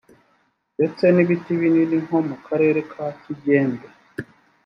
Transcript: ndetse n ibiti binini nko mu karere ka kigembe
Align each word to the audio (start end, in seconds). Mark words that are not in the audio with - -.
ndetse 0.75 1.03
n 1.15 1.17
ibiti 1.23 1.51
binini 1.61 1.97
nko 2.05 2.19
mu 2.27 2.35
karere 2.45 2.79
ka 2.91 3.05
kigembe 3.21 3.87